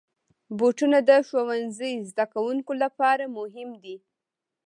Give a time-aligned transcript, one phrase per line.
[0.57, 3.95] بوټونه د ښوونځي زدهکوونکو لپاره مهم دي.